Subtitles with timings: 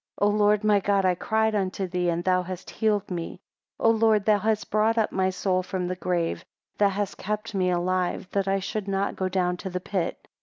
[0.17, 3.41] O Lord my God, I cried unto thee, and thou hast healed me." 6
[3.81, 6.43] "O Lord thou hast brought up my soul from the grave;
[6.79, 10.27] thou hast kept me alive, that I should not go down to the pit."